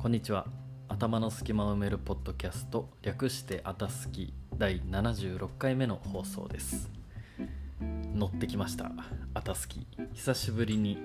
[0.00, 0.46] こんにちは。
[0.86, 6.88] 頭の隙間を埋めるポッドキャスト略してあたすき第76回目の放送です。
[8.14, 8.92] 乗ってきました。
[9.34, 9.88] あたすき。
[10.14, 10.98] 久しぶりに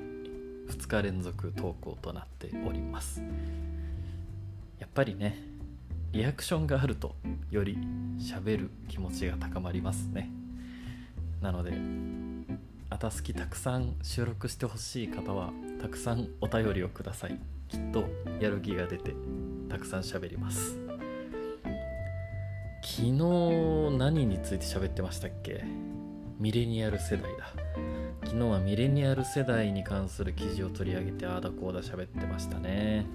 [0.70, 3.24] 2日連続投稿となっております。
[4.78, 5.40] やっぱりね
[6.12, 7.16] リアクションがあると
[7.50, 7.80] より
[8.20, 10.30] 喋る気持ちが高まりますね。
[11.42, 11.74] なので
[12.92, 15.52] あたすきたくさん収録してほしい方は
[15.82, 17.53] たくさんお便りをください。
[17.74, 18.08] きっと
[18.40, 19.16] やる気が出て
[19.68, 20.78] たくさん喋ります。
[22.84, 23.12] 昨日
[23.98, 25.64] 何について喋ってましたっけ？
[26.38, 27.52] ミレニアル世代だ。
[28.26, 33.08] 昨日はミレニアル世代に関する記事を取り上げてああだこうだ喋ってましたね。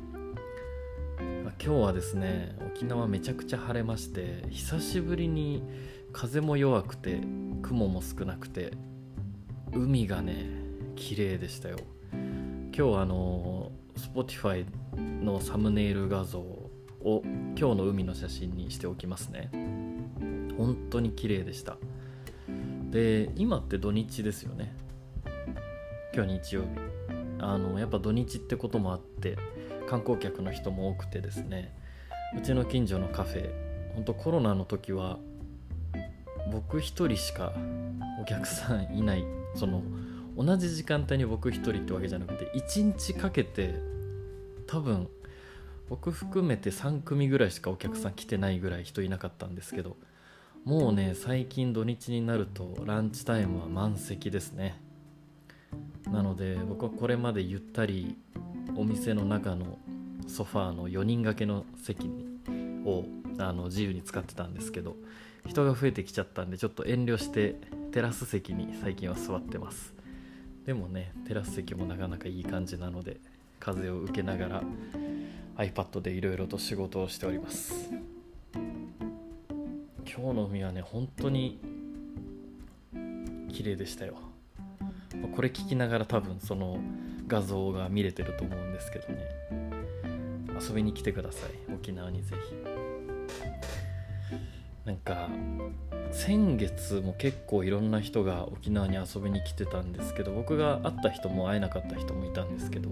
[1.65, 5.63] 今日はですね沖縄めちゃくちゃ晴れまして久しぶりに
[6.13, 7.21] 風も弱くて
[7.63, 8.73] 雲も少なくて
[9.73, 10.47] 海がね
[10.97, 11.79] 綺麗でしたよ。
[12.77, 13.68] 今日あの
[13.99, 14.65] Spotify
[14.97, 16.71] のサムネイル画像を
[17.05, 19.51] 今日の海の写真にしておきますね。
[20.57, 21.77] 本当に綺麗でした。
[22.91, 24.75] で今って土日ですよね。
[26.15, 26.69] 今日日曜日。
[27.41, 29.37] あのやっぱ土日ってこともあって
[29.89, 31.75] 観光客の人も多くてですね。
[32.37, 33.51] うちの近所のカフェ
[33.95, 35.19] 本当コロナの時は
[36.53, 37.53] 僕一人しか
[38.21, 39.25] お客さんいない
[39.55, 39.83] その
[40.39, 43.75] 同じ時間帯に僕一人ってわけじゃなくて1日かけて
[44.69, 45.09] 多分
[45.89, 49.97] 僕含めて3組ぐらいしかお客さん来てないぐらい人いなかったんですけど
[50.65, 54.81] もうね最近土日になるとランチタイムは満席ですね。
[56.13, 58.17] なので僕はこれまでゆったり
[58.77, 59.79] お店の中の
[60.29, 62.09] ソファーの4人掛けの席
[62.85, 63.05] を
[63.39, 64.97] あの自由に使ってたんですけど
[65.47, 67.57] 人が増えてきちゃったんでちょっと遠慮して
[67.93, 69.98] テラス席に最近は座ってます。
[70.69, 73.17] でもねテラス席もなかなかいい感じなので
[73.59, 74.63] 風を受けながら
[75.57, 77.89] iPad でいろいろと仕事をしております。
[80.05, 81.59] 今日の海はね本当に
[83.51, 84.17] 綺麗でしたよ。
[85.35, 86.79] これ聞きながら多分その
[87.27, 89.25] 画像が見れてると思うんですけどね。
[90.61, 92.55] 遊びに来てください沖縄にぜひ。
[94.85, 95.31] なんか
[96.13, 102.91] 先月も結構いろんな人が沖縄に遊びに来てたんですけど僕が会った人も会えなかった人もいたんですけど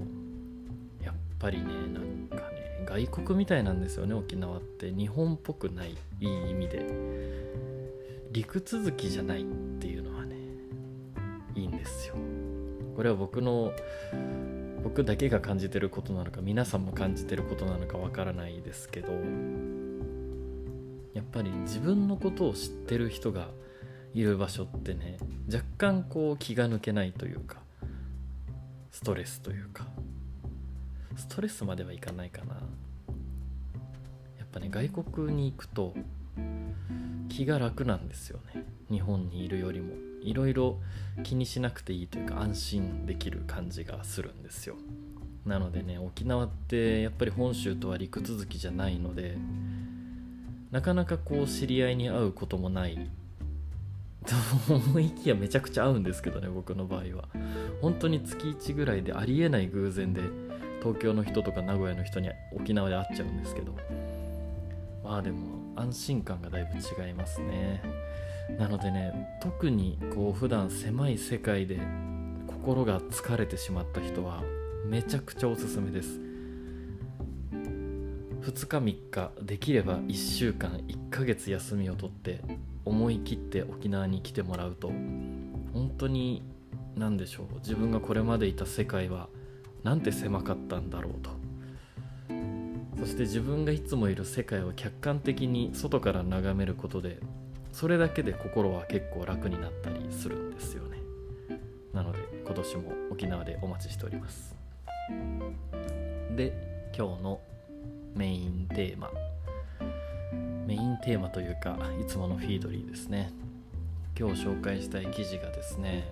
[1.02, 4.92] やっぱりねなんかね外国みたいなんですよね沖縄って。
[4.92, 6.86] 日本っぽくないいい意味で。
[8.32, 9.44] 陸続きじゃないっ
[9.80, 10.36] ていうのはね
[11.54, 12.14] いいんですよ。
[12.94, 13.72] これは僕の
[14.84, 19.08] 僕だけが感じてることなのか皆さんも感じてることなのかわからないですけど
[21.16, 23.48] やっぱり自分のことを知ってる人が
[24.12, 25.16] いる場所ってね
[25.50, 27.56] 若干こう気が抜けないというか
[28.90, 29.86] ストレスというか
[31.16, 32.56] ストレスまではいかないかな。
[34.38, 35.94] やっぱね外国に行くと
[37.30, 38.66] 気が楽なんですよね。
[38.90, 39.94] 日本にいるよりも。
[40.22, 40.80] いろいろ
[41.22, 44.76] 気にしなくていいというか安心できる感じがするんですよ。
[45.46, 49.38] なのでね沖縄ってやっぱり本州とは陸続きじゃないので
[50.76, 52.98] なかなかこう知り合いに会うこともない。
[54.68, 57.28] と思いきやめちゃくちゃ合うんですけどね僕の場合は。
[57.80, 60.20] 本当に月1ぐらいでありえない偶然で
[60.80, 63.74] 東京の人とか名古屋の人に沖縄で会っちゃうんですけど。
[65.02, 67.80] まあでも安心感がだいぶ違いますね。
[68.58, 71.80] なのでね特にこう普段狭い世界で
[72.46, 74.42] 心が疲れてしまった人は
[74.84, 76.25] めちゃくちゃおすすめです。
[78.46, 82.40] 2日3日できれば1週間1ヶ月休みを取って
[82.84, 84.86] 思い切って沖縄に来てもらうと。
[85.72, 86.44] 本当に
[86.94, 87.56] 何でしょう。
[87.56, 89.28] 自分がこれまでいた世界は
[89.82, 91.30] なんて狭かったんだろうと。
[93.00, 97.18] そして自分がいつもいる世界を客観的に外から眺めることで
[97.72, 100.98] それだけで心は結構楽になったりするんですよね。
[101.92, 104.54] なので今年も沖縄でお待ちしております。
[106.36, 107.40] で今日の
[108.16, 109.10] メインテーマ。
[110.66, 113.30] メインテーマというかいつものフィードリーですね。
[114.18, 116.10] 今日紹介したい記事がですね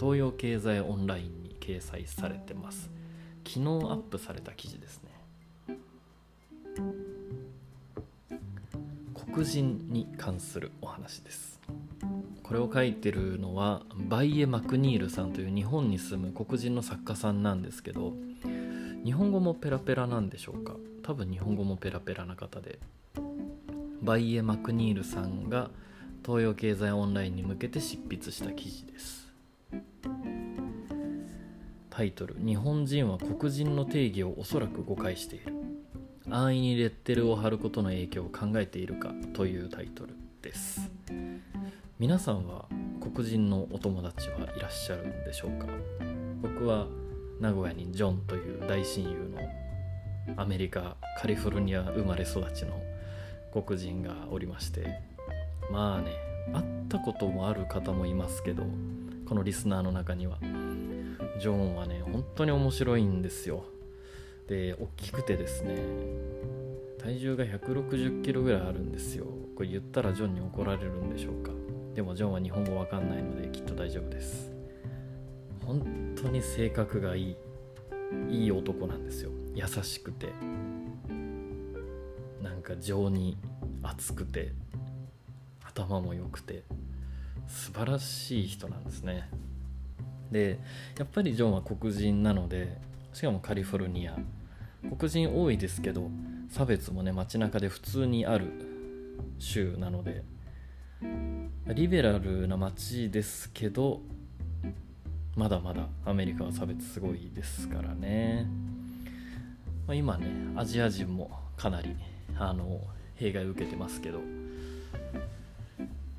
[0.00, 2.90] 東洋経済オンラインに掲載されてます。
[3.46, 5.76] 昨日アップされた記事ですね。
[9.30, 11.60] 黒人に関するお話です。
[12.42, 18.14] これを書いてるのはバイエ・マクニールさんという日本に住む黒人の作家さんなんですけど
[19.06, 20.74] 日本語もペラペラなんでしょうか？
[21.04, 22.80] 多分日本語もペラペラな方で。
[24.02, 25.70] バイエ・マクニールさんが
[26.24, 29.32] 東洋経済オンラインに向けて執筆した記事です。
[31.88, 35.54] タイトル「日本人は黒人の定義をおそらく誤解している。
[36.28, 39.14] 安易にレッテルを貼ることの影響を考えているか？
[39.34, 40.90] というタイトルです。
[42.00, 42.64] 皆さんは
[43.00, 45.68] 黒人のお友達はいらっしゃるんでしょうか？
[46.42, 46.88] 僕は
[47.40, 49.38] 名古屋にジョンという大親友の
[50.36, 52.80] アメリカカリフォルニア生まれ育ちの
[53.52, 54.86] 黒人がおりまして
[55.70, 56.12] まあね
[56.52, 58.64] 会ったこともある方もいますけど
[59.28, 60.38] このリスナーの中には
[61.40, 63.64] ジョンはね本当に面白いんですよ。
[64.48, 65.76] で大きくてですね
[66.98, 69.26] 体重が160キロぐらいあるんですよ。
[69.56, 71.50] これ言ったらジョンに怒られるんでしょうか。
[71.94, 74.55] でもジョンは日本語わかんないのできっと大丈夫です。
[75.66, 77.36] 本当に性格がいい
[78.30, 79.30] いい男なんですよ。
[79.54, 80.28] 優しくて。
[82.42, 83.36] なんか情に
[83.82, 84.52] 熱くて。
[85.64, 86.62] 頭も良くて。
[87.48, 89.28] 素晴らしい人なんですね。
[90.30, 90.58] で
[90.98, 92.78] やっぱりジョンは黒人なので
[93.12, 94.16] しかもカリフォルニア。
[94.96, 96.10] 黒人多いですけど
[96.48, 98.52] 差別もね街中で普通にある
[99.38, 100.22] 州なので
[101.66, 104.00] リベラルな街ですけど
[105.36, 108.48] まだまだアメリカは差別すごいですからね、
[109.86, 111.94] まあ、今ねアジア人もかなり
[112.38, 112.80] あの
[113.16, 114.20] 弊害を受けてますけど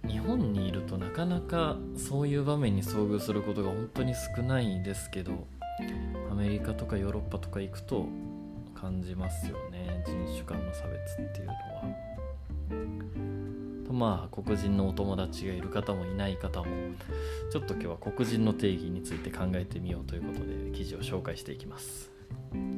[0.08, 5.48] 日本にいるとなかなかそういう場面に遭遇することが本当に少ないですけど
[6.32, 8.06] アメリカとかヨーロッパとか行くと
[8.80, 13.27] 感じますよね人種間の差別っていうのは。
[13.98, 16.68] まあ黒人のお友達がいる方もいない方も
[17.52, 22.12] ちょっと今日は黒人の定義について考えてみようということで記事を紹介していきます。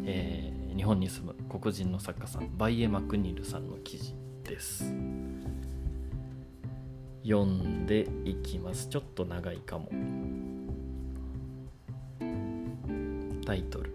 [0.06, 4.94] えー、日本に住む黒人の作家さんバイエ・マクニールさんの記事です。
[7.24, 9.90] 読んでいきますちょっと長いかも
[13.46, 13.94] タイトル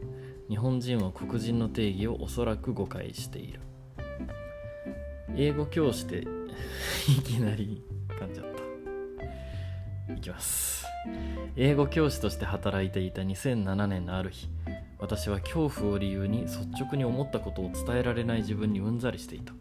[0.48, 3.60] 日本人は黒人の定義をおそらく誤解している
[5.36, 6.26] 英語教師で
[7.08, 8.46] いきなり噛んじゃっ
[10.06, 10.14] た。
[10.14, 10.84] いきます。
[11.56, 14.48] 英語教師として働いていた2007年のある日
[14.98, 19.52] 私は恐怖を理由に率直に思ったことを伝えられない自分にうんざりしていた。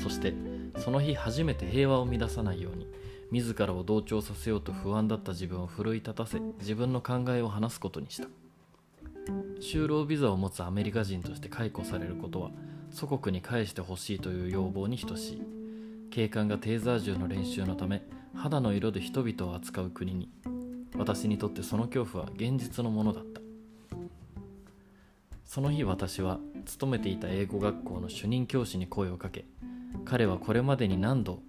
[0.00, 0.34] そして
[0.78, 2.86] その日初めて平和を乱さないように
[3.32, 8.28] 自らを同調させようと不安だった自分を奮い立たせ自分の考えを話すことにした。
[9.60, 12.50] 就労ビザを持つアメリカ人として解雇されることは
[12.90, 15.57] 祖国に返してほしいという要望に等しい。
[16.10, 18.02] 警官がテーザー銃の練習のため
[18.34, 20.30] 肌の色で人々を扱う国に。
[20.96, 23.40] 私にとってその恐怖は現実のものだった。
[25.44, 29.46] その日私は勤めていた英語学校の主任教師に声をかけ
[30.04, 31.40] 彼はこれまでに何度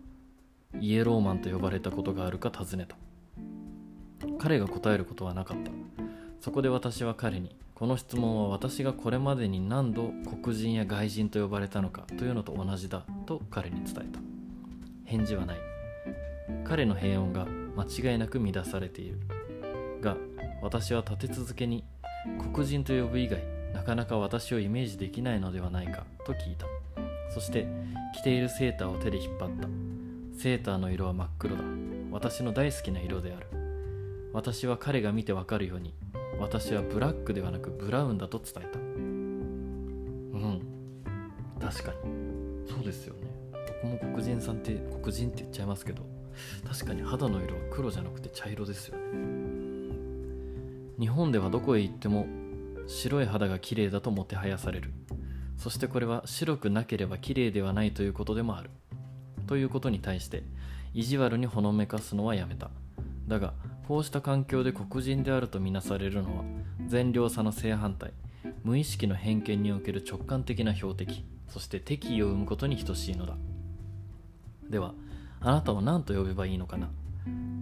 [0.79, 2.95] イエローマンと呼ばれたことがあるか尋ねた。
[4.37, 5.71] 彼が答えることはなかった。
[6.41, 10.11] そこで私は彼にこの質問は私がこれまでに何度
[10.43, 14.19] 黒人や外人と呼ばれたのかというのと同じだと彼に伝えた。
[15.09, 15.57] 返事はない。
[16.63, 19.19] 彼の平穏が間違いなく乱されている。
[20.01, 20.15] が
[20.61, 21.83] 私は立て続けに
[22.53, 26.67] 黒人と呼ぶ以外なかなか私をイメージできないのではないかと聞いた。
[27.33, 27.67] そして
[28.15, 29.67] 着ているセーターを手で引っ張った。
[30.39, 31.63] セーターの色は真っ黒だ。
[32.11, 33.47] 私の大好きな色である。
[34.31, 35.95] 私は彼が見てわかるように
[36.39, 38.77] 私はブラックではなくブラウンだと伝えた。
[38.77, 40.61] うん。
[41.59, 42.69] 確かに。
[42.69, 43.15] そうですよ。
[43.83, 46.03] 僕も黒人さんって黒人って言っちゃいますけど
[46.67, 49.03] 確かに肌の色は黒じゃなくて茶色ですよね。
[50.99, 52.27] 日本ではどこへ行っても
[52.87, 54.91] 白い肌が綺麗だともてはやされる。
[55.57, 58.69] そしてこれは白くなければ綺麗ではないということでもある。
[59.47, 60.43] ということに対して
[60.93, 62.69] 意地悪にほのめかすのはやめた。
[63.27, 63.53] だが
[63.87, 66.43] こうした環境で黒人であるとみなされるのは
[66.87, 68.11] 善良さの正反対
[68.63, 73.35] 無意識の偏見における直感的な標的そして敵意を生むことに等しいのだ。
[74.69, 74.93] では
[75.41, 76.89] あなたを何と呼べばいいのかな？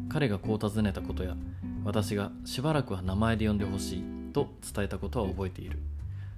[0.09, 1.35] 彼がこう尋ねたことや
[1.83, 5.79] 私がしばらくは名前で呼んでほしいと伝えたことは覚えている。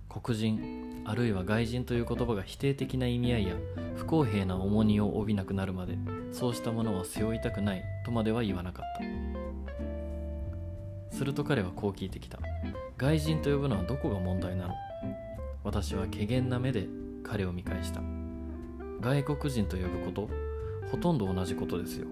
[0.10, 3.56] 黒人あるいは外人という言葉が否定的な意味合いや
[3.96, 5.98] 不公平な重荷を帯びなくなるまで
[6.32, 8.86] そうしたものは背負いたくないとまでは言わなかっ
[11.12, 11.16] た。
[11.16, 12.38] すると彼はこう聞いてきた。
[12.98, 14.76] 外人と呼ぶのはどこが問題なの？
[15.64, 16.88] 私は怪げな目で
[17.24, 18.02] 彼を見返した。
[19.02, 20.30] 外国人と呼ぶこと？
[20.92, 22.08] ほとんど同じことですよ。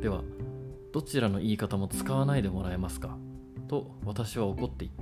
[0.00, 0.22] では
[0.92, 3.16] どちらの言い方も使わないでもらえますか？
[3.66, 4.92] と私は怒って言っ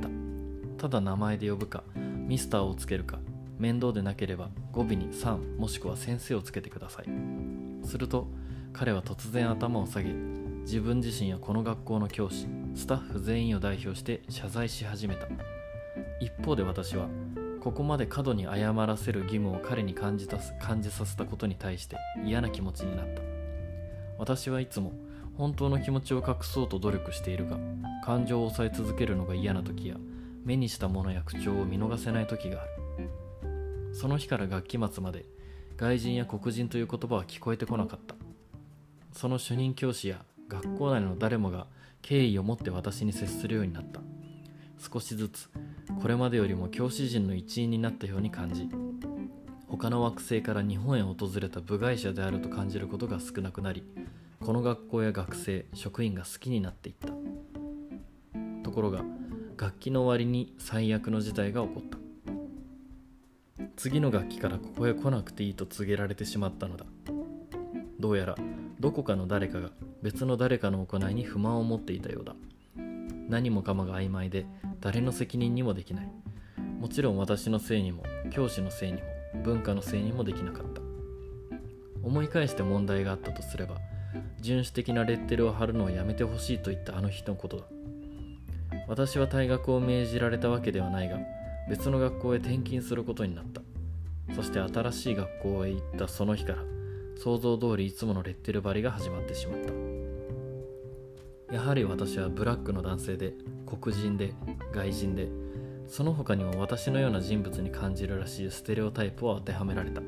[0.77, 0.83] た。
[0.83, 3.19] ただ名前で呼ぶかミスターをつけるか
[3.59, 7.07] 面倒でなければ語尾にさんもしくは先生をつけてください。
[7.87, 8.29] すると
[8.73, 15.29] 彼は突然頭を下げ自分自身やこの学校の教師スタッフ全員を代表して謝罪し始めた。
[16.21, 17.09] 一方で私は
[17.67, 23.23] ここまで過度に謝らせる義務を彼に感じた感じさせたことに対して嫌な気持ちになった。
[24.19, 24.93] 私はいつも
[25.37, 27.59] 本当の気持ちを隠そうと努力しているが
[28.05, 29.97] 感情を抑え続けるのが嫌な時や
[30.45, 32.65] 目にしたものや口調を見逃せない時があ
[33.01, 33.11] る。
[33.93, 35.25] その日から学期末まで
[35.77, 38.15] 外人や黒人という言葉は聞こえてこなかった。
[39.13, 41.67] その主任教師や学校内の誰もが
[42.01, 44.01] 敬意を持って私に接するようになった。
[44.79, 45.49] 少しずつ
[46.01, 48.69] これまでよりも教師陣の一員になったように感じ
[49.69, 53.85] 他の惑星から日本へ訪れた部外者であると感じることが少なくなり
[54.41, 57.13] この学校や学生職員が好きになっていった。
[58.63, 59.03] ところが
[59.57, 61.99] 楽器の終わりに最悪の事態が起こった。
[63.77, 66.85] 次の楽器からここへ来なくていいと告げられてしまったのだ。
[67.99, 68.37] どうやら
[68.79, 69.71] どこかの誰かが
[70.03, 72.37] 別の誰かの行いに不満を持っていたようだ。
[73.29, 74.47] 何もかもが曖昧で
[74.81, 76.11] 誰の責任にもできない。
[76.81, 79.09] もちろん私のせいにも教師のせいにも
[79.45, 80.81] 文化のせいにもできなかった。
[82.03, 83.79] 思い返して問題があったとすれば
[84.41, 87.65] 純主的なレッテルを貼るのをやめてほしいと言ったあの日のことだ。
[88.89, 91.19] 私は退学を命じられたわけではないが
[91.69, 93.61] 別の学校へ転勤することになった。
[94.35, 96.59] そして新しい学校へ行ったその日から
[97.17, 99.86] 想像通りいつものレッテル張りが始まってしまった。
[101.51, 103.33] やはり私はブラックの男性で
[103.67, 104.35] 黒人で
[104.73, 105.29] 外人で
[105.89, 110.03] その他にも私のような人物に感じるらしいステレオタイプを当てはめられた。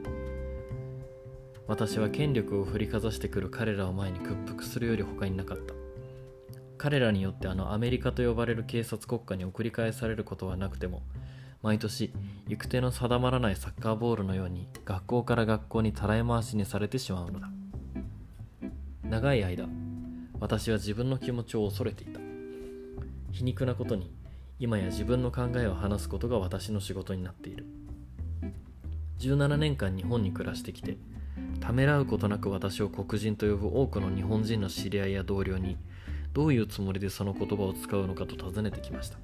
[1.69, 5.75] 私は権力を振りかざしてくる彼らを前に屈服するより他になかった。
[6.79, 11.03] 彼らによってあのアメリカと呼ばれる警察国家に送り返されることはなくても
[11.61, 12.13] 毎年
[12.47, 17.51] 行く手の定まらないサッカーボールのように学校から学校にたらい回しにされてしまうのだ。
[19.03, 19.69] 長い間
[20.41, 22.21] 私は自分の気持ちを恐れていた。
[23.33, 24.13] 皮肉なことに
[24.59, 27.67] 今や自分の考えを話すことが私の仕事になっている。
[29.19, 30.97] 17年間日本に暮らしてきて
[31.61, 35.77] ためらうことなく私を黒人と呼ぶ多くの日本人の知り合いや同僚に
[36.33, 39.19] どういうつもりでその言葉を使うのかと尋ねてきました。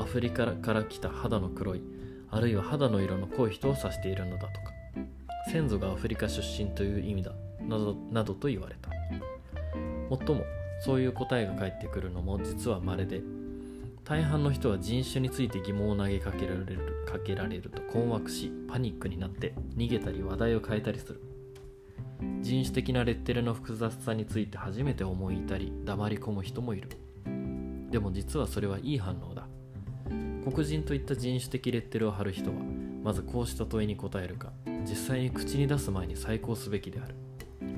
[0.00, 1.82] アフリカから来た肌の黒い
[2.30, 4.78] あるいは肌の色の濃い人を指しているのだとか。
[5.50, 7.32] 先祖がアフリカ出身という意味だ
[7.66, 8.87] などなどと言われた。
[10.08, 10.44] もっとも
[10.80, 13.20] そういう答えが返ってくるのも実は稀で
[14.04, 21.20] 大半の人は人種について疑問を投げかけられるかけられると困惑しパニックになって逃げたり話題を変えたりする。
[22.40, 26.88] 人種的なレッテルの複雑さについて初めて思い至り黙り込む人もいる。
[27.90, 29.46] でも実はそれはいい反応だ。
[30.42, 32.56] 黒人といった人種的レッテルを貼る人は
[33.04, 34.52] まずこうした問いに答えるか。
[34.88, 37.14] 実際に口に出す前に再考すべきである。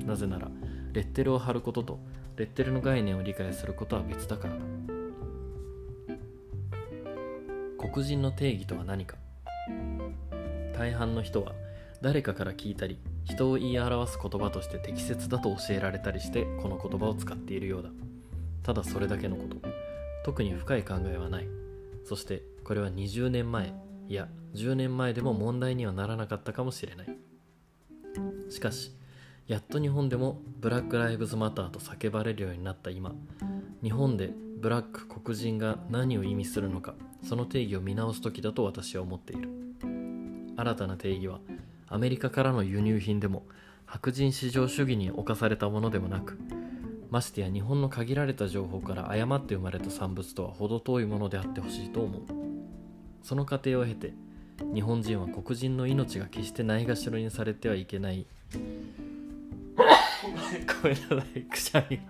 [0.06, 0.48] なぜなら
[0.92, 2.00] レッテルを貼ることと
[2.40, 4.54] レッテルの概念を理解することは別だから。
[4.54, 4.60] だ
[7.76, 9.18] 黒人の定義とは何か。
[10.72, 11.52] 大半の人は
[12.00, 17.90] 誰かから聞いたり人を言い表す言葉として適切だと教えられたりしてこの言葉を使っているようだ。
[18.62, 19.56] ただそれだけのこと。
[20.24, 21.48] 特に深い考えはない。
[22.06, 23.74] そしてこれは20年前
[24.08, 27.18] いや10年前でも問題にはならなかったかもしれない。
[28.48, 28.92] しかし
[29.50, 33.16] やっと日本でもブラック・ライブズ・マターと叫ばれるようになった今。
[33.82, 34.30] 日本で
[34.60, 39.48] ブラック黒人が何を意味するのかその定義を見直す時だと私は思っている。
[40.56, 41.40] 新たな定義は
[41.88, 43.42] アメリカからの輸入品でも
[43.86, 46.38] 白人至上主義に侵されたものでもなく
[47.10, 52.22] ましてや日本の限られた情報から誤って生まれた産物とは程遠いものであってほしいと思う。
[53.24, 54.14] その過程を経て
[54.72, 58.28] 日本人は黒人の命が決してないがしろにされてはいけない。
[60.82, 61.96] ごめんなさいくしゃみ。
[61.96, 62.02] が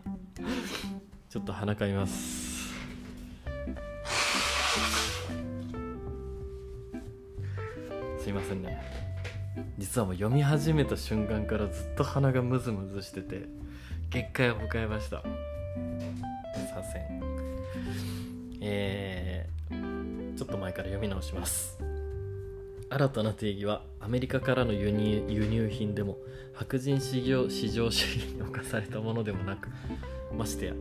[1.29, 2.71] ちょっと鼻かみます。
[8.19, 8.81] すいませんね。
[9.77, 13.47] 実はもう読み始めた瞬間からずっと鼻がムズムズしてて
[14.11, 15.23] 限界を迎えました。
[16.55, 17.21] 左遷
[18.63, 21.80] えー、ちょっと前から読み直します。
[22.91, 26.19] 新たな定義はアメリカからの輸入輸入品でも
[26.55, 29.69] 白人市場市場主義に侵されたものでもなく
[30.37, 30.75] ましてや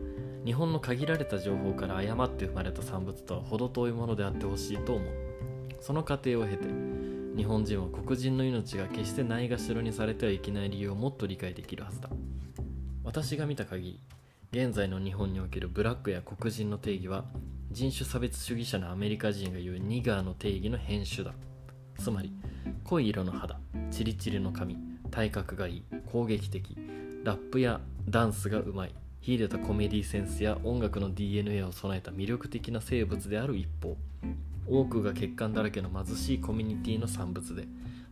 [0.44, 5.08] 日本の限られた情報から誤って生まれた産物とは程遠いものであってほしいと思う。
[5.80, 6.66] その過程を経て
[7.36, 12.10] 日本人は黒人の命が決してないがしろにされてはいけない理由をもっと理解できるはずだ。
[13.04, 14.00] 私が見た限
[14.52, 17.24] り現在の日本におけるブラックや黒人の定義は
[17.70, 21.32] 人種差別主義者のアメリカ人が言うニガーの定義の編集だ。
[22.00, 22.32] つまり
[22.84, 24.78] 濃い色の肌チリチリの髪
[25.10, 26.76] 体格がいい攻撃的
[27.24, 33.98] ラップやダンスがうまい秀でたコメディセンスや音楽の DNA を備えた魅力的な生物である一方
[34.66, 37.64] 多くが欠陥だらけの貧しいコミュニティの産物で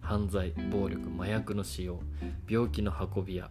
[0.02, 2.00] 犯罪暴力麻薬の使用
[2.47, 3.50] 病気の運び屋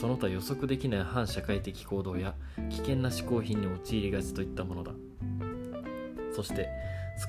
[0.00, 2.34] その他予測できない反社会的行動や
[2.70, 4.90] 危険な嗜好品に陥りがちといったものだ。
[6.36, 6.68] そして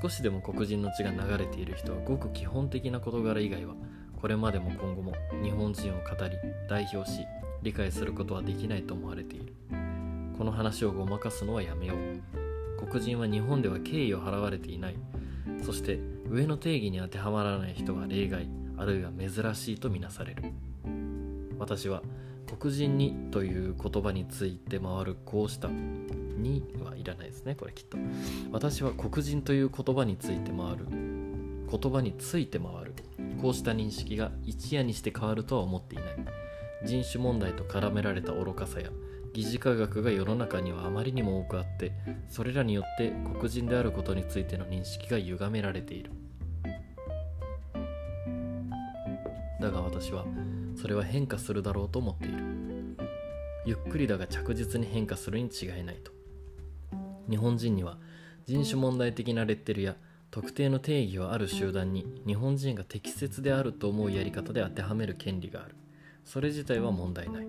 [0.01, 3.75] 少しでも黒人の血が流れている人はごく基本的な事柄以外は
[4.19, 5.13] これまでも今後も
[5.43, 6.37] 日本人を語り
[6.69, 7.25] 代表し
[7.61, 9.53] 理解することはできないと思われている。
[10.37, 12.85] この話をごまかすのはやめよう。
[12.87, 14.95] 黒人は日本では敬意を払われていない。
[15.63, 20.43] そして上の定義に当てはまらない人は例外あるいは珍しいとみなされる。
[21.57, 22.03] 私は
[22.59, 25.69] 黒人にという言葉について回るこうした。
[26.37, 27.97] にはいらないですねこれきっと。
[28.51, 30.85] 私は黒人という言葉について回る。
[31.69, 32.93] 言葉について回る。
[33.41, 36.05] こうした認識が一夜にして変わるとは思っていない。
[36.85, 38.89] 人種問題と絡められた愚かさや
[39.33, 41.91] 疑似科学が世の中にはあまりにも多くあって
[42.29, 46.11] それらによって黒人であることについての認識が歪められている。
[49.59, 50.25] だが私は
[50.79, 52.37] それは変化するだろうと思っている。
[53.65, 56.16] ゆっくりだが着実に変化するに違いないと。
[57.29, 57.97] 日本人には
[58.45, 59.95] 人種問題的なレッテルや
[60.31, 65.75] 特定の定義はある集団に日本人が適切であると思うやり方で当てはめる権利がある。
[66.25, 67.47] それ自体は問題ない。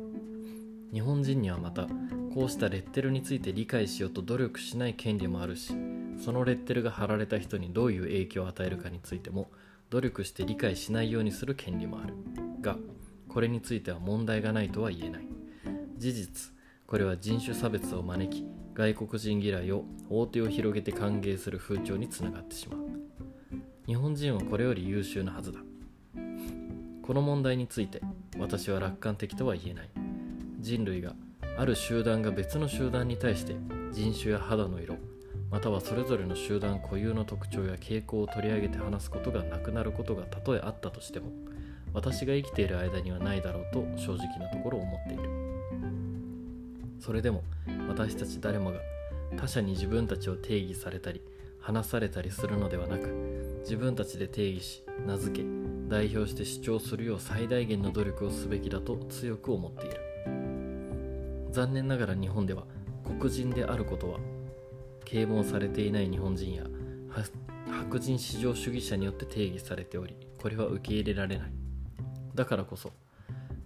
[0.92, 1.86] 日本人にはまた
[2.34, 5.74] こうしたレッテルについて理解しようと努力しない権利もあるし
[6.24, 9.50] そのレッテルが貼られた人にどういう影響を与えるかについても
[9.90, 12.14] 努力して理解しないようにする権利もある。
[12.60, 12.76] が
[13.28, 15.28] これについては問題がないとは言えない。
[15.96, 16.52] 事実
[16.86, 18.46] これは人種差別を招き
[18.78, 22.78] 外国人嫌いを大手を広げて歓迎する風潮につながってしまう。
[23.88, 25.58] 日本人はこれより優秀なはずだ。
[27.02, 28.00] この問題について
[28.38, 29.90] 私は楽観的とは言えない。
[30.60, 31.16] 人類が
[31.58, 33.56] ある集団が別の集団に対して
[33.90, 34.94] 人種や肌の色
[35.50, 41.32] またはそれぞれの集団固有の特徴や傾向を取り上げて話すことがなくなることがたとえあったとしても
[41.92, 45.48] 私が生きている間にはないだろうと正直なところ思っている。
[47.00, 47.42] それでも
[47.98, 48.78] 私たち誰もが
[49.36, 51.20] 他者に自分たちを定義されたり
[51.58, 55.44] 話されたりするのではなく自分たちで定義し名付け
[55.88, 59.96] 代表して主張するよう最大限の努力をすべきだと強く思っている。
[61.50, 62.66] 残念ながら日本では
[63.18, 64.20] 黒人であることは
[65.04, 66.62] 啓蒙されていない日本人や
[67.68, 71.52] 白人至上主義者によって定義されておりこれは受け入れられない。
[72.36, 72.92] だからこそ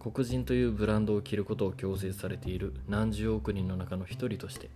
[0.02, 4.68] 黒人というブランドを着ることを強制されている何十億人の中の一人として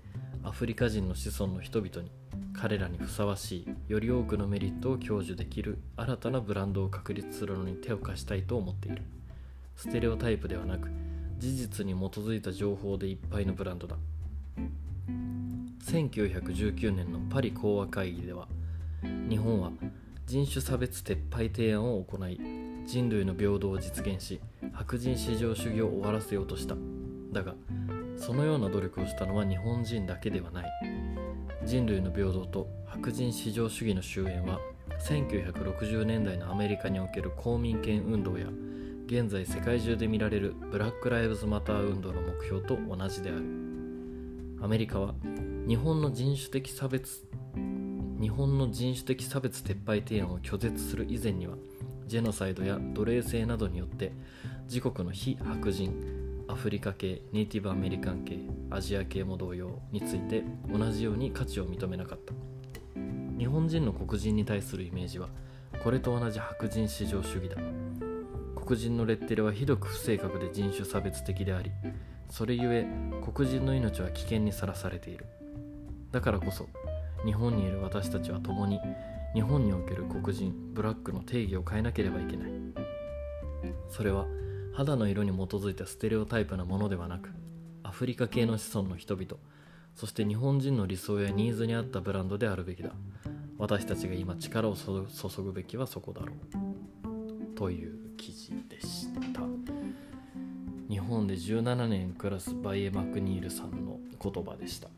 [0.44, 2.12] アフリカ人の子孫の人々に
[2.52, 9.02] 彼らにふさわしいより多くのメリットを享受できる新たなブランドを確立するのに手を貸したいと思っている。
[9.74, 10.90] ステレオタイプではなく
[11.38, 13.96] 事実に基づいた情報でいっぱいのブランドだ。
[15.86, 18.46] 1919年のパリ講和会議では
[19.28, 19.72] 日本は
[20.24, 22.38] 人種差別撤廃提案を行い
[22.86, 24.40] 人類の平等を実現し
[24.76, 26.76] 白人至上主義を終わらせようとした。
[27.32, 27.54] だが
[28.16, 30.70] そのような努力をしたのは日本人だけではない。
[31.64, 34.60] 人類の平等と白人至上主義の終焉は
[35.08, 38.46] 1960年代のアメリカにおける公民権運動や
[39.06, 43.42] 現在世界中で見られるブラック・ライブズ・マター運動の目標と同じである。
[44.60, 45.14] アメリカは
[45.66, 47.26] 日本の人種的差別
[48.20, 51.56] 日本の人種的差別撤廃提案を拒絶する以前には
[52.06, 54.12] ジェノサイドや奴隷制などによって
[54.66, 55.94] 自国の非白人
[56.48, 58.38] アフリカ系ネイティブアメリカン系
[58.70, 62.34] アジア系も同様について同じように価値を認めなかった。
[63.38, 65.28] 日本人の黒人に対するイメージは
[65.84, 67.56] これと同じ白人至上主義だ。
[68.56, 71.70] 黒人のレッテルはひどく不正確で人種差別的であり
[72.28, 72.86] それゆえ
[73.32, 75.26] 黒人の命は危険にさらされている。
[76.10, 76.66] だからこそ
[77.24, 78.80] 日本にいる私たちは共に
[79.34, 82.50] 日本における黒人ブラックの定義を変えなければいけない。
[83.88, 84.26] それは
[84.76, 87.30] 肌の色に基づいたステレオタイプなものではなく
[87.82, 89.36] アフリカ系の子孫の人々
[89.96, 92.90] そして日本人の理想やニーズに合ったブランドであるべきだ。
[93.56, 97.54] 私たちが今力を注ぐべきはそこだろう。
[97.56, 99.40] という記事でした。
[100.90, 104.88] 日本で17年暮らすバイエ・マクニールさんの言葉でした。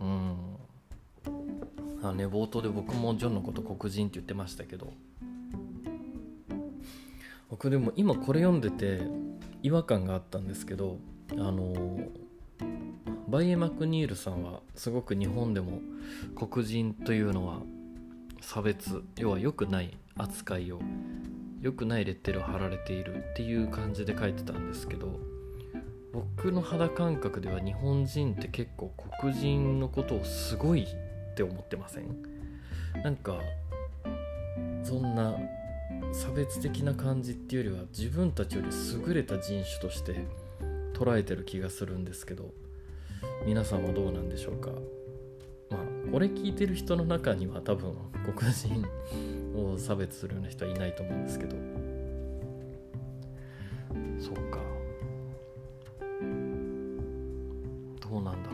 [0.00, 0.36] うん。
[2.02, 4.92] あね冒頭で僕もジョンのこと黒人って言ってましたけど
[7.54, 9.02] 僕でも今これ読んでて
[9.62, 10.98] 違和感があったんですけど
[11.34, 11.72] あの
[13.28, 15.78] バイエ・マクニールさんはすごく日本でも
[16.34, 17.60] 黒人というのは
[18.40, 20.80] 差別要は良くない扱いを
[21.60, 25.20] 良くないレッテルを貼られているっていう感じで書いてたんですけど
[26.12, 32.16] 僕の肌感覚では日本人って結構黒人のことをすごいって思ってません？
[33.04, 33.38] なんか
[34.82, 35.36] そんな
[36.14, 38.68] 差別的な感じっていうよりは自分たちより
[39.06, 40.26] 優れた人種として
[40.94, 42.54] 捉えてる気がするんですけど
[43.44, 44.70] 皆さんはどうなんでしょうか？
[45.70, 45.80] まあ
[46.12, 47.96] これ聞いてる人の中には多分
[48.36, 48.86] 黒人
[49.56, 51.56] を差別するような人はいないと思うんですけど。
[54.20, 54.60] そっか。
[58.00, 58.50] どうなんだ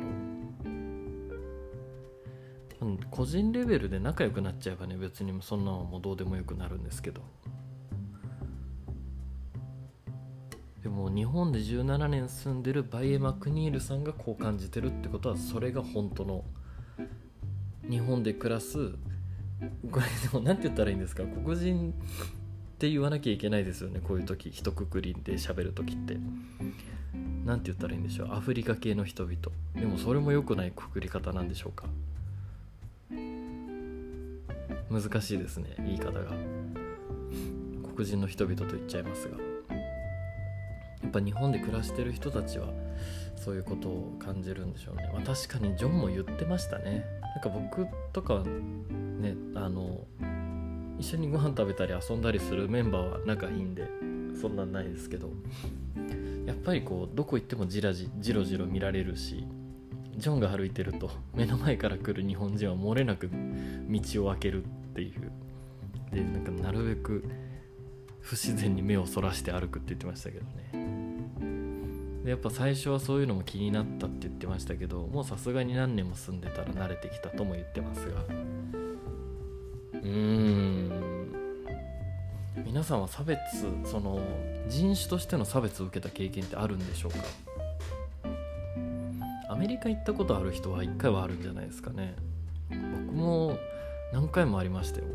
[2.81, 7.21] ろう、個人レベルで仲良くなっちゃえばね別にそんなのもどうでもよくなるんですけど。
[11.31, 16.45] 本で17年住んでるバイエ・マクニールさんがこう感じてるってことはそれが本当の
[17.89, 18.91] 日本で暮らす
[19.91, 21.23] これでも何て言ったらいいんですか？
[21.25, 21.95] 黒人っ
[22.79, 24.01] て言わなきゃいけないですよね。
[24.03, 26.19] こういう時一括りで喋る時って。
[27.45, 28.33] 何て言ったらいいんでしょう？
[28.33, 29.37] アフリカ系の人々。
[29.75, 31.87] でもそれも良くないくくり方なんでしょうか？
[34.91, 36.33] 難しいですね言い方が。
[37.95, 39.37] 黒人の人々と言っちゃいますが。
[41.11, 42.69] ぱ日本で暮らしてる人たちは
[43.37, 47.05] そういうことを感じるんでしょうね、まあ、確かにジョンも言ってましたね。
[47.23, 50.07] なんか僕とかねあの
[50.99, 53.89] 一緒にご飯食べたり遊んだりするメンバーは仲いいんで
[54.39, 55.31] そんなんないですけど
[56.47, 59.47] やっぱりこうどこ行ってもじらじじろじろ見られるし
[60.17, 63.31] ジョンが歩いてると目の前から来る日本人は漏れなく
[63.89, 65.33] 道を開けるっていう。
[66.13, 67.25] でなんかなるべく
[68.21, 70.80] 不自然に目をそらして歩くって言ってましたけどね。
[72.25, 78.21] でやっぱ最初はそういうのも気になったって言ってましたけどもうさすがに何年も住んでたら慣れてきたとも言ってますが。
[79.95, 81.31] うーん。
[82.65, 83.39] 皆さんは差別
[83.85, 84.21] その
[84.69, 87.19] 人種としての差別を受けた経験ってあるんでしょうか？
[89.49, 92.15] アメリカ行ったことある人は1回はあるんじゃないですかね。
[92.69, 92.79] 僕
[93.15, 93.59] も
[94.13, 95.07] 何回もありましたよ。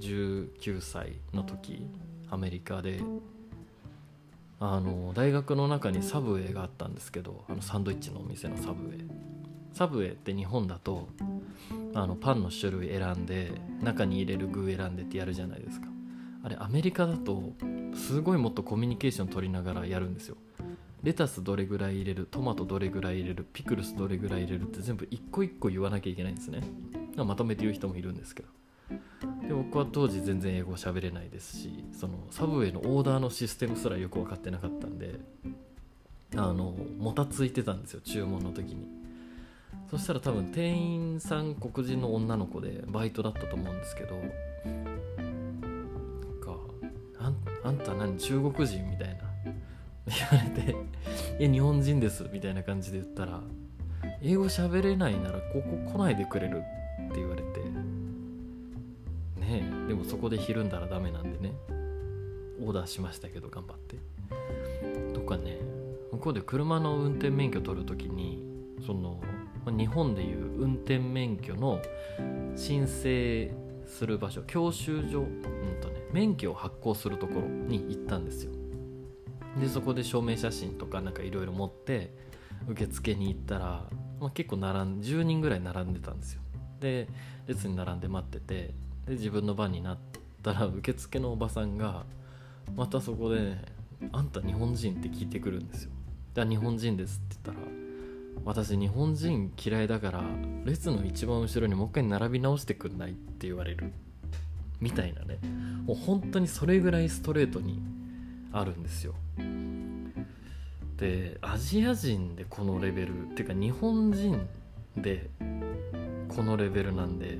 [0.00, 1.86] 19歳の時
[2.30, 3.00] アメリカで。
[4.66, 9.06] あの大学の中にサブウェイがあったんですけどあのサンドイッチのお店のサブウェイ。
[9.74, 11.08] サブウェイって日本だと
[11.94, 15.88] あのパンの種類選んで中に入れる具選んでってやるじゃないですか。
[16.42, 17.52] あれアメリカだと
[17.94, 20.36] すごいもっとコミュニケーション取りながらやるんですよ。
[21.02, 26.62] レタスどれぐらい入れるトマトどれぐらい入れるピクルスどれぐらい入れるって全部一個一個言わなきゃいけないんですね。
[27.16, 28.48] まとめて言う人もいるんですけど。
[29.48, 35.20] で僕は当時全然英語喋れないですしそのサブウェイのオーダーのシステムすらよく分かってなかったんで
[36.36, 38.86] あのもたついてたんですよ注文の時に。
[39.90, 44.16] そしたら多分店員さん黒人の女の子でバイトだったと思うんですけど
[47.20, 49.24] なんかあんた何中国人みたいな。
[50.06, 50.76] 言われて
[51.40, 53.40] 「いや日本人です」みたいな感じで言ったら
[54.20, 56.58] 「英語喋れないならここ来ないでくれる」
[57.08, 58.03] って言われて。
[59.60, 61.54] ねでもそこでひるんだらダメなんでね。
[62.60, 63.96] オーダーしましたけど頑張って。
[65.12, 65.58] とかね。
[66.12, 68.44] 向こうで車の運転免許取るときに
[68.86, 69.20] その
[69.66, 71.80] 日本でいう運転免許の
[72.54, 73.50] 申請
[73.84, 75.42] する場所教習所、うん
[75.80, 78.52] とね、免許を発行するところに行ったんですよ。
[79.60, 82.14] でそこで証明写真とかなんかいろいろ持って
[82.68, 83.88] 受付に行ったら、
[84.20, 86.42] まあ、結構並ん10人ぐらい並んでたんですよ。
[86.80, 87.08] で
[87.46, 88.74] 列に並んで待ってて
[89.06, 89.98] で自分の番になっ
[90.42, 92.04] たら受付のおばさんが
[92.74, 93.62] またそこで、ね
[94.12, 95.90] 「あんた日本人?」って聞いてくるんですよ。
[96.34, 97.68] で日本人ですって言ったら
[98.44, 100.24] 「私日本人嫌いだから
[100.64, 103.92] 列の一番後ろにもう一回並び直してくんない?」って言われる
[104.80, 105.38] みたいなね
[105.86, 107.80] もう本当にそれぐらいストレートに
[108.52, 109.14] あるんですよ。
[110.96, 114.46] でアジア人でこのレベルっていうか日本人
[114.96, 115.28] で
[116.28, 117.38] このレベルなんで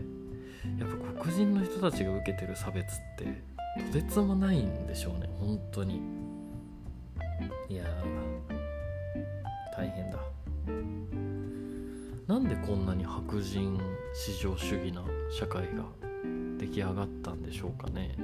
[0.78, 3.42] やっぱ黒人の人たちが受けてる差別って
[3.92, 6.00] とてつもないんでしょうね本当に。
[7.68, 7.84] いや
[9.76, 10.18] 大変だ。
[12.26, 13.78] なんでこんなに白人
[14.14, 15.84] 至上主義な社会が
[16.58, 18.16] 出来上がったんでしょうかね。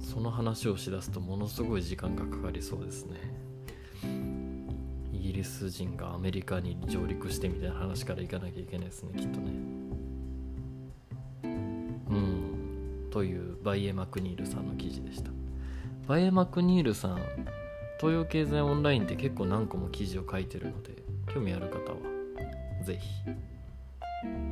[0.00, 3.41] その話をしだすとものすごい時間がかかりそうですね。
[5.32, 9.50] ギリス人がアメリカに上陸してみたいな話からいかなきゃいけないですねきっとね。
[11.42, 13.08] うん。
[13.10, 15.30] というバイエ・マクニールさんの記事でした。
[16.06, 17.16] バイエ・マクニールさん
[17.98, 21.96] 東洋経済オンラインって結構何個も記事を書いてるので興味ある方は
[22.84, 23.08] 是非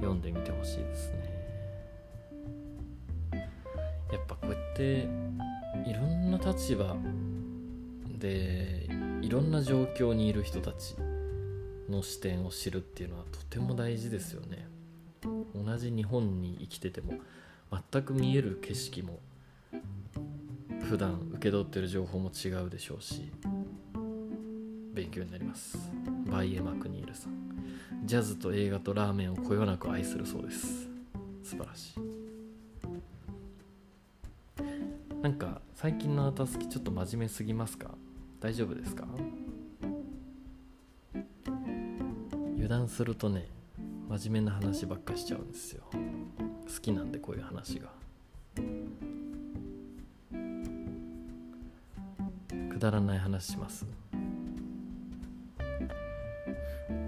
[0.01, 1.41] 読んでみてほしいですね。
[4.13, 5.09] やっぱこうやって
[5.87, 6.97] いろんな立場
[8.19, 8.80] で
[9.31, 10.97] ろんな状況にいる人たち
[11.89, 14.69] の視点を知るっていうのはとても大事ですよね。
[15.55, 17.15] 同じ日本に生きてても
[17.93, 19.21] 全く見える景色も
[20.83, 23.31] 普段受け取ってる情報も違うでしょうし
[24.93, 25.79] 勉強になります。
[26.27, 27.33] バイエ・マクニールさん。
[28.05, 30.89] ジャズと映画とラーメンをこよなく愛するそうです。
[31.45, 32.01] 素晴らしい。
[35.23, 37.91] なんか最近のアータスキちょっと真面目すぎますか？
[38.41, 39.05] 大丈夫ですか？
[42.55, 43.47] 油断するとね
[44.09, 45.83] 真面目な話ばっかしちゃうんですよ。
[45.93, 47.91] 好きなんでこういう話が。
[52.71, 53.87] くだらない話します？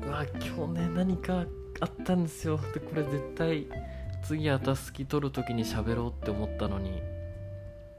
[0.05, 1.47] うわ今日ね何か
[1.81, 2.61] あったんですよ。
[2.75, 3.67] でこれ絶対
[4.23, 7.01] 次あたすき取る時に喋ろうって思ったのに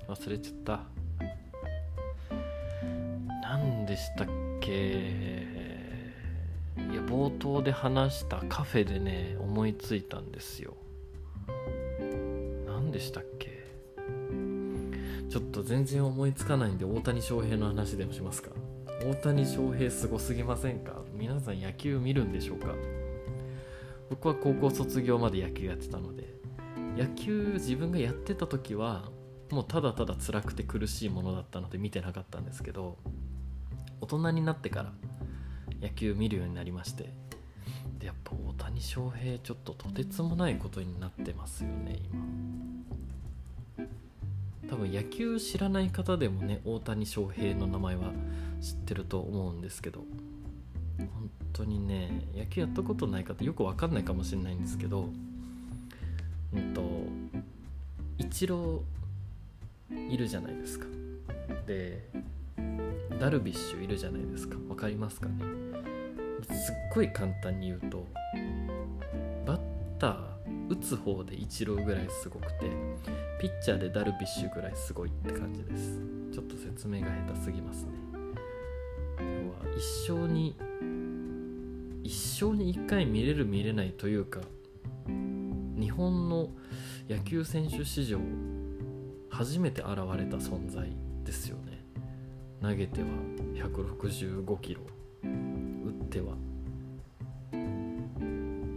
[0.08, 0.93] 忘れちゃった。
[3.94, 4.28] でしたっ
[4.60, 5.46] け？
[6.76, 10.76] いや冒頭で話したカフェでね思いついたんですよ。
[12.66, 13.52] 何でしたっけ？
[15.30, 18.50] ちょっと全然思いつかないんで大谷翔平の話でもしますか？
[19.04, 21.04] 大谷翔平すごすぎませんか？
[21.14, 22.70] 皆さん野球見るんでしょうか？
[24.10, 26.34] 僕は高校卒業まで野球やってたので
[26.98, 29.12] 野球自分がやってた時は
[29.52, 32.98] もうただただ辛くて苦しいものだったので見てなかったんですけど
[34.04, 34.92] 大人になってから
[35.82, 37.10] 野球見るようになりまして
[38.00, 42.22] でやっぱ大谷翔平ちょっととてつもないことになってますよね今。
[44.70, 48.12] 多分野球知らない方でもね大谷翔平の名前は
[48.60, 50.04] 知ってると思うんですけど
[50.98, 51.08] 本
[51.54, 55.08] 当にね野球やったことない方よく分かんないかもしれないんですけど
[56.54, 56.82] うんと
[58.18, 60.88] イチローいるじゃないですか。
[61.66, 62.10] で
[63.24, 64.58] ダルビッシュいるじゃないですか。
[64.58, 65.46] 分かりますかね？
[66.42, 68.06] すっごい簡単に言うと
[69.46, 69.62] バッ
[69.98, 72.70] ター打つ方でイチローぐらいすごくて
[73.40, 76.02] ピッチャーでダルビッシュぐらいすごいって感じです。
[76.34, 77.92] ちょっと説明が下手すぎますね。
[79.18, 79.24] 要
[79.70, 80.58] は一生に
[82.04, 84.42] 一生に一回見れる見れないというか
[85.08, 86.50] 日本の
[87.10, 88.20] 野球選手史上
[89.30, 90.92] 初めて現れた存在
[91.24, 91.73] ですよね。
[92.63, 93.08] 投げては
[93.56, 94.80] 165キロ。
[95.21, 95.26] 打
[95.89, 96.34] っては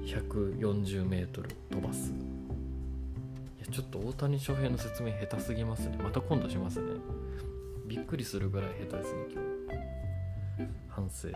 [0.04, 2.10] 140メートル飛ばす。
[2.10, 2.14] い
[3.60, 5.98] やちょっと大谷翔平の説明下手すぎますね。
[6.02, 6.94] また今度しますね。
[7.86, 9.46] びっくりするぐらい下手ですね今日。
[10.88, 11.28] 反省。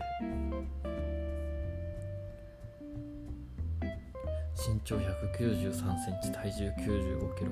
[4.73, 7.51] 身長193センチ体重95キロ。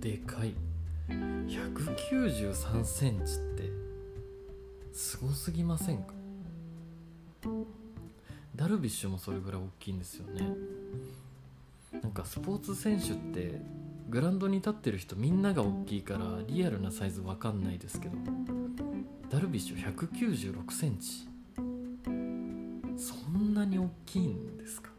[0.00, 0.54] でかい。
[1.08, 3.71] 193センチって
[4.92, 6.12] すごすぎませんか？
[8.54, 10.46] ダルビッシュもそれぐらい大きいんですよね。
[12.02, 13.60] なんかスポーツ選手って
[14.08, 18.16] グラウンドに立ってる人みんなが大きいからリアルなサイズわかんないですけど
[19.30, 21.28] ダルビッシュ196センチ。
[22.96, 24.90] そんなに大きいんですか？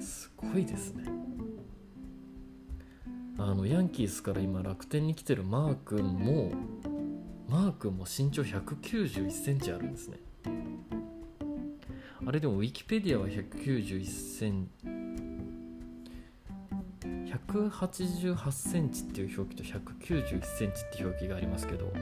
[0.00, 1.04] すごいですね。
[3.38, 6.52] あのヤンキースから今楽天に来てるマー君も
[7.54, 10.18] マー君も身長191センチあるんですね。
[12.26, 14.68] あれでもウィキペディアは191セン
[17.00, 21.92] 188センチっていう表記と191センチって表記がありますけど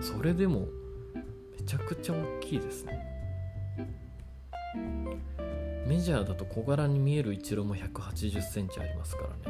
[0.00, 0.68] それでも
[1.58, 3.04] めちゃくちゃ大きいですね。
[5.88, 9.49] メジャーだと小柄に見えるイチローも180センチありますから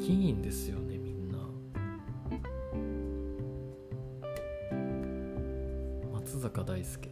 [0.00, 1.38] きいんですよねみんな。
[6.12, 7.10] 松坂大輔。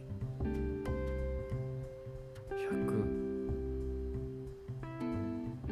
[2.51, 3.19] 100
[5.63, 5.67] あ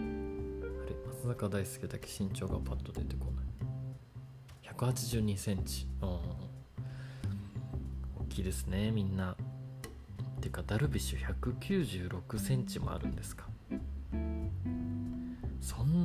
[0.86, 3.46] れ松坂大輔だけ身長がパッと出てこない。
[4.76, 5.88] 182センチ。
[6.02, 6.10] うん
[8.20, 9.36] 大きいですねみんな。
[10.40, 13.48] てかダルビッシュ196センチもあるんですか。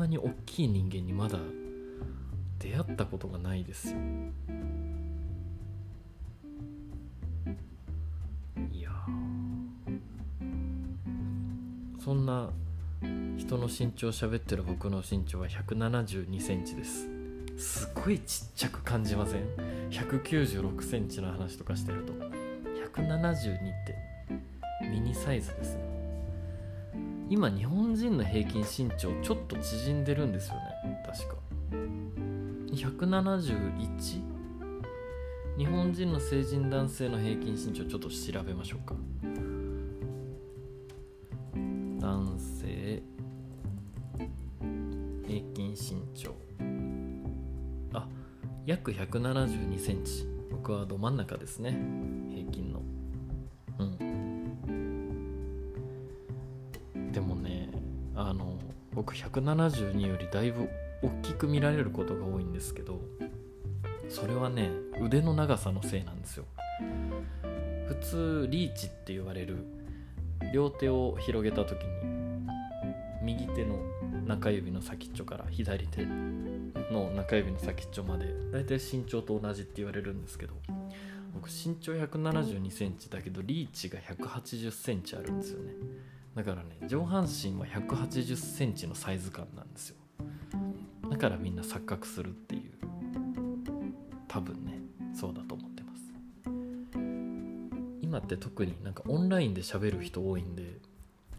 [0.02, 1.38] なに大きい人間にまだ
[2.58, 3.96] 出会ったことがないですよ。
[8.70, 8.90] いや
[12.04, 12.50] そんな
[13.38, 17.08] 人の身長喋ってる僕の身長は172センチです。
[17.56, 19.44] すごいちっちゃく感じません
[19.90, 22.12] ？196センチの話とかしてると。
[22.92, 23.96] 172って
[24.90, 25.81] ミニサイズですね。
[27.32, 31.02] 今日本人の平均身長ちょっと縮んでるんですよね。
[31.06, 31.36] 確か。
[32.72, 34.22] 171?
[35.56, 38.94] 日本人の成人男性の平均身長ちょっと調べましょうか。
[42.00, 43.02] 男性
[45.26, 46.34] 平均身長。
[47.94, 48.06] あ
[48.66, 50.28] 約1 7 2センチ。
[50.50, 51.78] 僕はど真ん中ですね。
[52.28, 52.61] 平均
[59.04, 60.68] 僕172よりだいぶ
[61.02, 63.00] 大きく見られることが多いんですけど
[64.08, 66.44] それはね腕の長さのせいなんですよ。
[67.88, 69.66] 普通リーチって言われる
[70.54, 71.88] 両手を広げた時に
[73.22, 73.80] 右手の
[74.24, 76.06] 中指の先っちょから左手
[76.92, 80.54] の中指の先っちょまでだいたい身長と同じって言われるんですけど
[81.34, 85.72] 僕身長1 7 2センチだけどリーチが1 8 0センチあるんですよね。
[86.34, 89.96] だからね上半身は1 8 0センチのサイズ感なんですよ。
[91.10, 92.72] だからみんな錯覚するっていう。
[94.28, 94.80] 多分ね
[95.14, 96.02] そうだと思ってます。
[98.00, 100.78] 今って特になんかオンラインで喋る人多いんで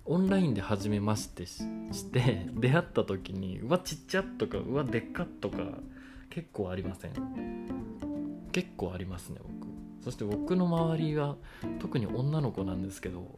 [0.05, 1.63] オンラインで初めましてし
[2.11, 5.57] て出会った時にうわちっちゃとかうわでっかとか
[6.29, 7.13] 結構ありません？
[8.51, 9.67] 結構ありますね僕。
[10.03, 11.35] そして僕の周りは
[11.79, 13.31] 特に女の子なんですけど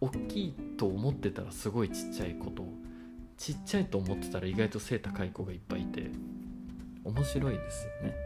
[0.00, 2.64] 大きいと思ってたらすごいちっちゃい子と
[3.36, 6.10] ちっちゃいと思ってたら意外と背高い子がいっぱいいて
[7.04, 8.16] 面白いですよね。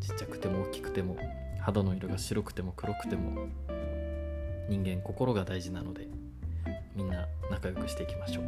[0.00, 1.16] ちっちゃくても大きくても
[1.60, 3.46] 肌の色が白くても黒くても
[4.68, 6.08] 人間心が大事なので
[6.96, 8.44] みんな仲良くしていきましょう。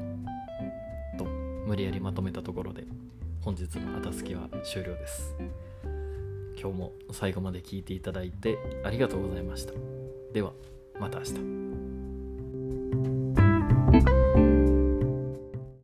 [1.16, 2.88] と無理やりまとめたところで
[3.40, 5.36] 本日の「あたすき」は終了です。
[6.60, 9.74] 今日も最後まで聞いていただいてありがとうございました。
[10.32, 10.52] では。
[10.98, 11.63] また明日。